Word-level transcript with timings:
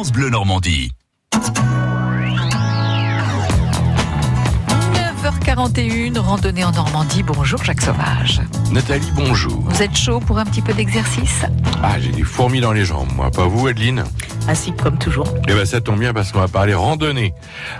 France 0.00 0.12
Bleu 0.12 0.30
Normandie. 0.30 0.92
9h41, 4.94 6.16
randonnée 6.16 6.64
en 6.64 6.72
Normandie. 6.72 7.22
Bonjour 7.22 7.62
Jacques 7.62 7.82
Sauvage. 7.82 8.40
Nathalie, 8.72 9.12
bonjour. 9.14 9.60
Vous 9.60 9.82
êtes 9.82 9.94
chaud 9.94 10.20
pour 10.20 10.38
un 10.38 10.46
petit 10.46 10.62
peu 10.62 10.72
d'exercice? 10.72 11.44
Ah, 11.82 12.00
j'ai 12.00 12.12
des 12.12 12.22
fourmis 12.22 12.62
dans 12.62 12.72
les 12.72 12.86
jambes, 12.86 13.10
moi. 13.14 13.30
Pas 13.30 13.44
vous, 13.46 13.66
Adeline? 13.66 14.04
Ainsi 14.48 14.72
comme 14.72 14.96
toujours. 14.96 15.26
Eh 15.46 15.52
ben, 15.52 15.66
ça 15.66 15.82
tombe 15.82 15.98
bien 15.98 16.14
parce 16.14 16.32
qu'on 16.32 16.40
va 16.40 16.48
parler 16.48 16.72
randonnée. 16.72 17.34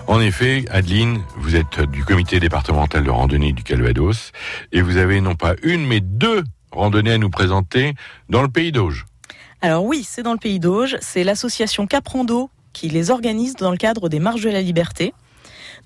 En 0.06 0.20
effet, 0.20 0.66
Adeline, 0.70 1.22
vous 1.38 1.56
êtes 1.56 1.80
du 1.90 2.04
comité 2.04 2.38
départemental 2.38 3.02
de 3.02 3.08
randonnée 3.08 3.54
du 3.54 3.62
Calvados 3.62 4.32
et 4.72 4.82
vous 4.82 4.98
avez 4.98 5.22
non 5.22 5.36
pas 5.36 5.54
une, 5.62 5.86
mais 5.86 6.00
deux 6.00 6.44
randonnées 6.70 7.12
à 7.12 7.18
nous 7.18 7.30
présenter 7.30 7.94
dans 8.28 8.42
le 8.42 8.48
pays 8.48 8.72
d'Auge. 8.72 9.06
Alors 9.62 9.84
oui, 9.84 10.06
c'est 10.08 10.22
dans 10.22 10.32
le 10.32 10.38
pays 10.38 10.58
d'Auge. 10.58 10.96
C'est 11.00 11.24
l'association 11.24 11.86
Caprando 11.86 12.50
qui 12.72 12.88
les 12.88 13.10
organise 13.10 13.56
dans 13.56 13.70
le 13.70 13.76
cadre 13.76 14.08
des 14.08 14.18
Marches 14.18 14.42
de 14.42 14.50
la 14.50 14.62
Liberté. 14.62 15.12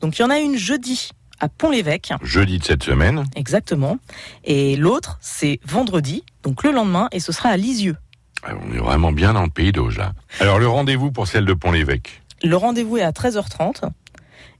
Donc 0.01 0.19
il 0.19 0.23
y 0.23 0.25
en 0.25 0.31
a 0.31 0.39
une 0.39 0.57
jeudi 0.57 1.11
à 1.41 1.49
Pont-l'Évêque. 1.49 2.13
Jeudi 2.23 2.59
de 2.59 2.65
cette 2.65 2.83
semaine. 2.83 3.25
Exactement. 3.35 3.99
Et 4.45 4.77
l'autre, 4.77 5.19
c'est 5.21 5.61
vendredi, 5.67 6.25
donc 6.43 6.63
le 6.63 6.71
lendemain, 6.71 7.09
et 7.11 7.21
ce 7.21 7.33
sera 7.33 7.49
à 7.49 7.57
Lisieux. 7.57 7.97
Ah, 8.45 8.53
on 8.63 8.73
est 8.73 8.79
vraiment 8.79 9.13
bien 9.13 9.33
dans 9.33 9.43
le 9.43 9.51
pays 9.51 9.73
d'Auge, 9.73 9.99
là. 9.99 10.13
Alors, 10.39 10.59
le 10.59 10.69
rendez-vous 10.69 11.11
pour 11.11 11.27
celle 11.27 11.47
de 11.47 11.55
Pont-l'Évêque? 11.55 12.23
Le 12.43 12.57
rendez-vous 12.57 12.99
est 12.99 13.03
à 13.03 13.11
13h30. 13.11 13.91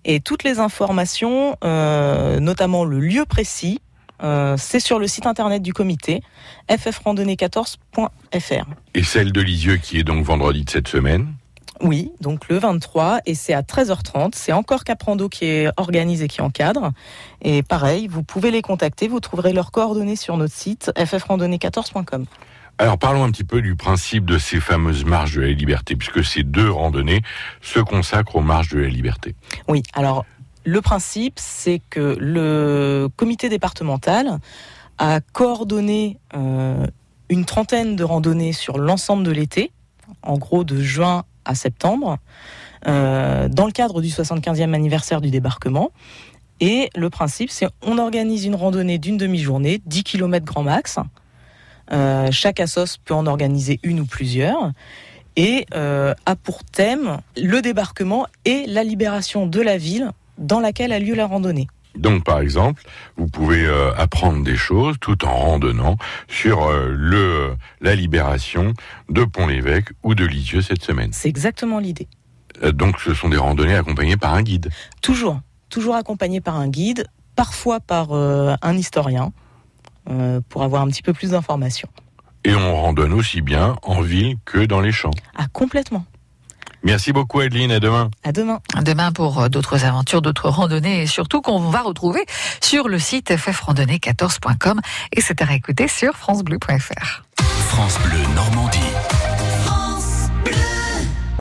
Et 0.07 0.21
toutes 0.21 0.45
les 0.45 0.59
informations, 0.59 1.57
euh, 1.65 2.41
notamment 2.41 2.85
le 2.85 3.01
lieu 3.01 3.25
précis, 3.25 3.81
euh, 4.23 4.57
c'est 4.59 4.81
sur 4.81 4.99
le 4.99 5.07
site 5.07 5.27
internet 5.27 5.63
du 5.63 5.73
comité, 5.73 6.23
ffrandonnée14.fr. 6.69 8.65
Et 8.95 9.03
celle 9.03 9.33
de 9.33 9.41
Lisieux 9.41 9.77
qui 9.77 9.99
est 9.99 10.05
donc 10.05 10.25
vendredi 10.25 10.65
de 10.65 10.71
cette 10.71 10.89
semaine 10.89 11.35
Oui, 11.81 12.13
donc 12.21 12.49
le 12.49 12.59
23, 12.59 13.21
et 13.27 13.35
c'est 13.35 13.55
à 13.55 13.63
13h30. 13.63 14.33
C'est 14.35 14.53
encore 14.53 14.85
Caprando 14.85 15.29
qui 15.29 15.47
est 15.47 15.69
organisé, 15.77 16.29
qui 16.29 16.41
encadre. 16.41 16.93
Et 17.43 17.63
pareil, 17.63 18.07
vous 18.09 18.23
pouvez 18.23 18.51
les 18.51 18.63
contacter, 18.63 19.09
vous 19.09 19.21
trouverez 19.21 19.53
leurs 19.53 19.73
coordonnées 19.73 20.17
sur 20.17 20.37
notre 20.37 20.55
site, 20.55 20.93
ffrandonnée14.com. 20.97 22.27
Alors 22.77 22.99
parlons 22.99 23.23
un 23.23 23.31
petit 23.31 23.45
peu 23.45 23.63
du 23.63 23.77
principe 23.77 24.25
de 24.25 24.37
ces 24.37 24.59
fameuses 24.59 25.05
marches 25.05 25.35
de 25.37 25.43
la 25.43 25.53
liberté, 25.53 25.95
puisque 25.95 26.25
ces 26.25 26.43
deux 26.43 26.69
randonnées 26.69 27.23
se 27.61 27.79
consacrent 27.79 28.35
aux 28.35 28.41
marches 28.41 28.71
de 28.71 28.81
la 28.81 28.89
liberté. 28.89 29.37
Oui, 29.69 29.85
alors 29.93 30.27
le 30.65 30.81
principe, 30.81 31.39
c'est 31.39 31.81
que 31.91 32.17
le 32.19 33.09
comité 33.17 33.49
départemental 33.49 34.39
a 34.99 35.21
coordonné 35.21 36.19
euh, 36.35 36.87
une 37.29 37.45
trentaine 37.45 37.97
de 37.97 38.05
randonnées 38.05 38.53
sur 38.53 38.79
l'ensemble 38.79 39.25
de 39.25 39.31
l'été, 39.31 39.73
en 40.23 40.39
gros 40.39 40.65
de 40.65 40.81
juin 40.81 41.25
à 41.45 41.55
septembre, 41.55 42.19
euh, 42.87 43.49
dans 43.49 43.67
le 43.67 43.73
cadre 43.73 44.01
du 44.01 44.09
75e 44.09 44.73
anniversaire 44.73 45.21
du 45.21 45.31
débarquement. 45.31 45.91
Et 46.61 46.89
le 46.95 47.11
principe, 47.11 47.51
c'est 47.51 47.67
on 47.83 47.99
organise 47.99 48.47
une 48.47 48.55
randonnée 48.55 48.99
d'une 48.99 49.19
demi-journée, 49.19 49.83
10 49.85 50.05
km 50.05 50.47
grand 50.47 50.63
max. 50.63 50.99
Euh, 51.93 52.29
chaque 52.31 52.61
assos 52.61 52.97
peut 53.05 53.13
en 53.13 53.27
organiser 53.27 53.81
une 53.83 54.01
ou 54.01 54.07
plusieurs 54.07 54.73
et 55.37 55.67
a 55.75 56.37
pour 56.45 56.63
thème 56.63 57.19
le 57.37 57.61
débarquement 57.61 58.29
et 58.45 58.67
la 58.69 58.85
libération 58.85 59.49
de 59.49 59.61
la 59.61 59.77
ville 59.77 60.13
dans 60.39 60.61
laquelle 60.61 60.93
a 60.93 60.99
lieu 60.99 61.15
la 61.15 61.27
randonnée. 61.27 61.69
Donc, 61.97 62.25
par 62.25 62.41
exemple, 62.41 62.83
vous 63.17 63.29
pouvez 63.29 63.65
euh, 63.65 63.95
apprendre 63.95 64.43
des 64.43 64.57
choses 64.57 64.97
tout 65.01 65.25
en 65.25 65.35
randonnant 65.35 65.97
sur 66.29 66.65
euh, 66.65 66.89
le 66.91 67.55
la 67.81 67.95
libération 67.95 68.75
de 69.09 69.25
Pont-l'Évêque 69.25 69.91
ou 70.03 70.15
de 70.15 70.25
Lisieux 70.25 70.63
cette 70.63 70.83
semaine. 70.83 71.11
C'est 71.13 71.29
exactement 71.29 71.79
l'idée. 71.79 72.09
Euh, 72.63 72.73
donc, 72.73 72.99
ce 73.01 73.15
sont 73.15 73.29
des 73.29 73.37
randonnées 73.37 73.77
accompagnées 73.77 74.17
par 74.17 74.35
un 74.35 74.43
guide. 74.43 74.71
Toujours, 75.03 75.41
toujours 75.69 75.95
accompagné 75.95 76.41
par 76.41 76.57
un 76.57 76.69
guide, 76.69 77.07
parfois 77.37 77.81
par 77.81 78.13
un 78.13 78.77
historien, 78.77 79.33
pour 80.49 80.63
avoir 80.63 80.83
un 80.83 80.87
petit 80.87 81.03
peu 81.03 81.13
plus 81.13 81.31
d'informations. 81.31 81.89
Et 82.45 82.55
on 82.55 82.77
randonne 82.77 83.13
aussi 83.13 83.41
bien 83.41 83.77
en 83.83 84.03
ville 84.03 84.37
que 84.45 84.65
dans 84.65 84.81
les 84.81 84.93
champs. 84.93 85.11
Ah, 85.35 85.47
complètement. 85.53 86.05
Merci 86.85 87.13
beaucoup, 87.13 87.41
Adeline. 87.41 87.73
À 87.73 87.81
demain. 87.81 88.11
À 88.23 88.33
demain. 88.33 88.61
Demain 88.83 89.11
pour 89.11 89.41
euh, 89.41 89.49
d'autres 89.49 89.85
aventures, 89.85 90.23
d'autres 90.23 90.51
randonnées 90.51 91.03
et 91.03 91.07
surtout 91.07 91.41
qu'on 91.41 91.59
va 91.59 91.81
retrouver 91.81 92.25
sur 92.61 92.89
le 92.89 92.99
site 92.99 93.31
ffrandonnée14.com 93.31 94.81
et 95.13 95.21
c'est 95.21 95.41
à 95.43 95.47
réécouter 95.47 95.89
sur 95.89 96.15
francebleu.fr. 96.15 97.25
France 97.69 97.99
Bleu 98.05 98.19
Normandie. 98.35 98.79